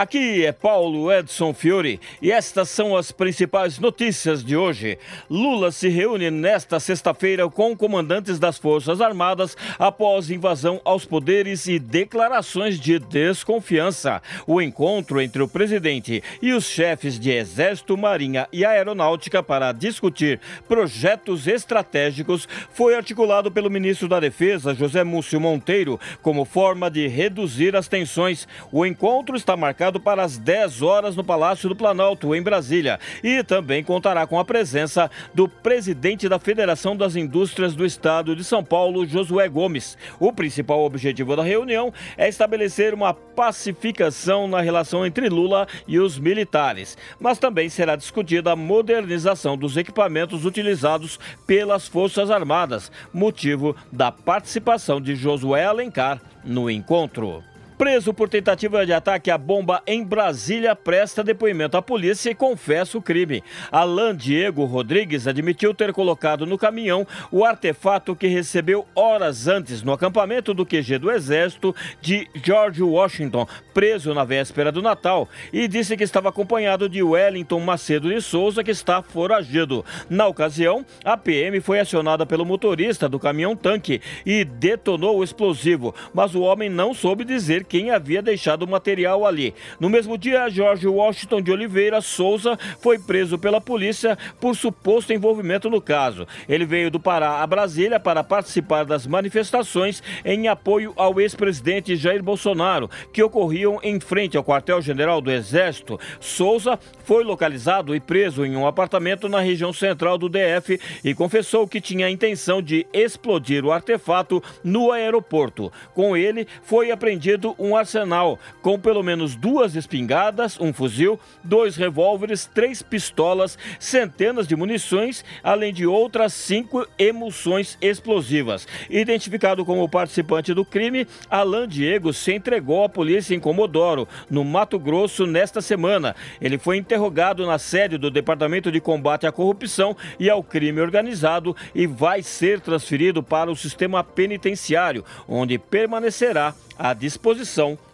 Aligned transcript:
Aqui 0.00 0.46
é 0.46 0.50
Paulo 0.50 1.12
Edson 1.12 1.52
Fiore 1.52 2.00
e 2.22 2.32
estas 2.32 2.70
são 2.70 2.96
as 2.96 3.12
principais 3.12 3.78
notícias 3.78 4.42
de 4.42 4.56
hoje. 4.56 4.96
Lula 5.28 5.70
se 5.70 5.90
reúne 5.90 6.30
nesta 6.30 6.80
sexta-feira 6.80 7.46
com 7.50 7.76
comandantes 7.76 8.38
das 8.38 8.56
Forças 8.56 9.02
Armadas 9.02 9.54
após 9.78 10.30
invasão 10.30 10.80
aos 10.86 11.04
poderes 11.04 11.66
e 11.66 11.78
declarações 11.78 12.80
de 12.80 12.98
desconfiança. 12.98 14.22
O 14.46 14.62
encontro 14.62 15.20
entre 15.20 15.42
o 15.42 15.48
presidente 15.48 16.22
e 16.40 16.54
os 16.54 16.64
chefes 16.64 17.20
de 17.20 17.30
Exército, 17.30 17.94
Marinha 17.94 18.48
e 18.50 18.64
Aeronáutica 18.64 19.42
para 19.42 19.70
discutir 19.70 20.40
projetos 20.66 21.46
estratégicos 21.46 22.48
foi 22.72 22.94
articulado 22.94 23.50
pelo 23.50 23.68
ministro 23.68 24.08
da 24.08 24.18
Defesa, 24.18 24.74
José 24.74 25.04
Múcio 25.04 25.38
Monteiro, 25.38 26.00
como 26.22 26.46
forma 26.46 26.90
de 26.90 27.06
reduzir 27.06 27.76
as 27.76 27.86
tensões. 27.86 28.48
O 28.72 28.86
encontro 28.86 29.36
está 29.36 29.54
marcado 29.58 29.89
para 29.98 30.22
as 30.22 30.38
10 30.38 30.82
horas 30.82 31.16
no 31.16 31.24
Palácio 31.24 31.68
do 31.68 31.74
Planalto, 31.74 32.34
em 32.34 32.42
Brasília. 32.42 33.00
E 33.24 33.42
também 33.42 33.82
contará 33.82 34.26
com 34.26 34.38
a 34.38 34.44
presença 34.44 35.10
do 35.34 35.48
presidente 35.48 36.28
da 36.28 36.38
Federação 36.38 36.96
das 36.96 37.16
Indústrias 37.16 37.74
do 37.74 37.84
Estado 37.84 38.36
de 38.36 38.44
São 38.44 38.62
Paulo, 38.62 39.06
Josué 39.06 39.48
Gomes. 39.48 39.96
O 40.18 40.32
principal 40.32 40.84
objetivo 40.84 41.34
da 41.34 41.42
reunião 41.42 41.92
é 42.16 42.28
estabelecer 42.28 42.94
uma 42.94 43.14
pacificação 43.14 44.46
na 44.46 44.60
relação 44.60 45.06
entre 45.06 45.28
Lula 45.28 45.66
e 45.88 45.98
os 45.98 46.18
militares. 46.18 46.96
Mas 47.18 47.38
também 47.38 47.68
será 47.68 47.96
discutida 47.96 48.52
a 48.52 48.56
modernização 48.56 49.56
dos 49.56 49.76
equipamentos 49.76 50.44
utilizados 50.44 51.18
pelas 51.46 51.88
Forças 51.88 52.30
Armadas, 52.30 52.92
motivo 53.12 53.74
da 53.90 54.12
participação 54.12 55.00
de 55.00 55.14
Josué 55.14 55.64
Alencar 55.64 56.20
no 56.44 56.70
encontro. 56.70 57.49
Preso 57.80 58.12
por 58.12 58.28
tentativa 58.28 58.84
de 58.84 58.92
ataque 58.92 59.30
à 59.30 59.38
bomba 59.38 59.82
em 59.86 60.04
Brasília, 60.04 60.76
presta 60.76 61.24
depoimento 61.24 61.78
à 61.78 61.80
polícia 61.80 62.28
e 62.28 62.34
confessa 62.34 62.98
o 62.98 63.00
crime. 63.00 63.42
Alain 63.72 64.14
Diego 64.14 64.66
Rodrigues 64.66 65.26
admitiu 65.26 65.72
ter 65.72 65.90
colocado 65.90 66.44
no 66.44 66.58
caminhão 66.58 67.06
o 67.32 67.42
artefato 67.42 68.14
que 68.14 68.26
recebeu 68.26 68.86
horas 68.94 69.48
antes 69.48 69.82
no 69.82 69.94
acampamento 69.94 70.52
do 70.52 70.66
QG 70.66 70.98
do 70.98 71.10
Exército 71.10 71.74
de 72.02 72.28
George 72.44 72.82
Washington, 72.82 73.46
preso 73.72 74.12
na 74.12 74.24
véspera 74.24 74.70
do 74.70 74.82
Natal, 74.82 75.26
e 75.50 75.66
disse 75.66 75.96
que 75.96 76.04
estava 76.04 76.28
acompanhado 76.28 76.86
de 76.86 77.02
Wellington 77.02 77.60
Macedo 77.60 78.10
de 78.10 78.20
Souza, 78.20 78.62
que 78.62 78.72
está 78.72 79.00
foragido. 79.00 79.82
Na 80.10 80.26
ocasião, 80.26 80.84
a 81.02 81.16
PM 81.16 81.58
foi 81.62 81.80
acionada 81.80 82.26
pelo 82.26 82.44
motorista 82.44 83.08
do 83.08 83.18
caminhão-tanque 83.18 84.02
e 84.26 84.44
detonou 84.44 85.16
o 85.16 85.24
explosivo, 85.24 85.94
mas 86.12 86.34
o 86.34 86.42
homem 86.42 86.68
não 86.68 86.92
soube 86.92 87.24
dizer 87.24 87.69
quem 87.70 87.92
havia 87.92 88.20
deixado 88.20 88.64
o 88.64 88.68
material 88.68 89.24
ali. 89.24 89.54
No 89.78 89.88
mesmo 89.88 90.18
dia, 90.18 90.50
Jorge 90.50 90.88
Washington 90.88 91.40
de 91.40 91.52
Oliveira 91.52 92.00
Souza 92.00 92.58
foi 92.80 92.98
preso 92.98 93.38
pela 93.38 93.60
polícia 93.60 94.18
por 94.40 94.56
suposto 94.56 95.12
envolvimento 95.12 95.70
no 95.70 95.80
caso. 95.80 96.26
Ele 96.48 96.66
veio 96.66 96.90
do 96.90 96.98
Pará 96.98 97.40
a 97.40 97.46
Brasília 97.46 98.00
para 98.00 98.24
participar 98.24 98.84
das 98.84 99.06
manifestações 99.06 100.02
em 100.24 100.48
apoio 100.48 100.92
ao 100.96 101.20
ex-presidente 101.20 101.94
Jair 101.94 102.24
Bolsonaro, 102.24 102.90
que 103.12 103.22
ocorriam 103.22 103.78
em 103.84 104.00
frente 104.00 104.36
ao 104.36 104.42
quartel-general 104.42 105.20
do 105.20 105.30
Exército. 105.30 105.98
Souza 106.18 106.76
foi 107.04 107.22
localizado 107.22 107.94
e 107.94 108.00
preso 108.00 108.44
em 108.44 108.56
um 108.56 108.66
apartamento 108.66 109.28
na 109.28 109.38
região 109.38 109.72
central 109.72 110.18
do 110.18 110.28
DF 110.28 110.80
e 111.04 111.14
confessou 111.14 111.68
que 111.68 111.80
tinha 111.80 112.06
a 112.06 112.10
intenção 112.10 112.60
de 112.60 112.84
explodir 112.92 113.64
o 113.64 113.70
artefato 113.70 114.42
no 114.64 114.90
aeroporto. 114.90 115.72
Com 115.94 116.16
ele, 116.16 116.48
foi 116.62 116.90
apreendido 116.90 117.54
um 117.60 117.76
arsenal 117.76 118.38
com 118.62 118.78
pelo 118.78 119.02
menos 119.02 119.36
duas 119.36 119.76
espingardas, 119.76 120.58
um 120.58 120.72
fuzil, 120.72 121.20
dois 121.44 121.76
revólveres, 121.76 122.46
três 122.52 122.82
pistolas, 122.82 123.58
centenas 123.78 124.48
de 124.48 124.56
munições, 124.56 125.22
além 125.42 125.72
de 125.72 125.86
outras 125.86 126.32
cinco 126.32 126.86
emulsões 126.98 127.76
explosivas. 127.80 128.66
Identificado 128.88 129.64
como 129.64 129.88
participante 129.88 130.54
do 130.54 130.64
crime, 130.64 131.06
Alain 131.28 131.68
Diego 131.68 132.12
se 132.12 132.32
entregou 132.32 132.82
à 132.82 132.88
polícia 132.88 133.34
em 133.34 133.40
Comodoro, 133.40 134.08
no 134.30 134.44
Mato 134.44 134.78
Grosso, 134.78 135.26
nesta 135.26 135.60
semana. 135.60 136.16
Ele 136.40 136.58
foi 136.58 136.78
interrogado 136.78 137.46
na 137.46 137.58
sede 137.58 137.98
do 137.98 138.10
Departamento 138.10 138.72
de 138.72 138.80
Combate 138.80 139.26
à 139.26 139.32
Corrupção 139.32 139.96
e 140.18 140.30
ao 140.30 140.42
Crime 140.42 140.80
Organizado 140.80 141.54
e 141.74 141.86
vai 141.86 142.22
ser 142.22 142.60
transferido 142.60 143.22
para 143.22 143.50
o 143.50 143.56
sistema 143.56 144.02
penitenciário, 144.02 145.04
onde 145.28 145.58
permanecerá 145.58 146.54
à 146.78 146.94
disposição 146.94 147.49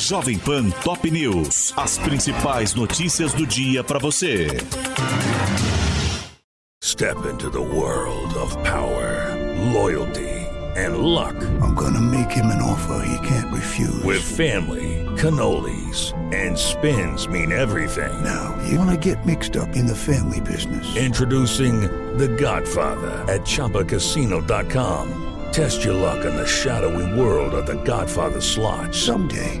Jovem 0.00 0.38
Pan 0.38 0.70
Top 0.82 1.04
News. 1.04 1.74
As 1.76 1.98
principais 1.98 2.74
notícias 2.74 3.34
do 3.34 3.46
dia 3.46 3.84
para 3.84 3.98
você. 3.98 4.48
Step 6.82 7.26
into 7.26 7.50
the 7.50 7.60
world 7.60 8.34
of 8.34 8.56
power, 8.64 9.36
loyalty 9.72 10.48
and 10.74 10.98
luck. 10.98 11.36
I'm 11.60 11.74
gonna 11.74 12.00
make 12.00 12.30
him 12.30 12.46
an 12.46 12.62
offer 12.62 13.04
he 13.06 13.28
can't 13.28 13.52
refuse. 13.52 14.02
With 14.02 14.22
family, 14.22 15.04
cannolis 15.18 16.14
and 16.32 16.56
spins 16.56 17.28
mean 17.28 17.52
everything. 17.52 18.12
Now, 18.24 18.56
you 18.66 18.78
wanna 18.78 18.96
get 18.96 19.26
mixed 19.26 19.56
up 19.56 19.76
in 19.76 19.86
the 19.86 19.94
family 19.94 20.40
business. 20.40 20.96
Introducing 20.96 21.82
The 22.16 22.28
Godfather 22.28 23.24
at 23.28 23.42
Choppacasino.com. 23.42 25.26
Test 25.52 25.84
your 25.84 25.94
luck 25.94 26.24
in 26.24 26.34
the 26.36 26.46
shadowy 26.46 27.20
world 27.20 27.54
of 27.54 27.66
The 27.66 27.82
Godfather 27.82 28.40
slot. 28.40 28.94
Someday, 28.94 29.60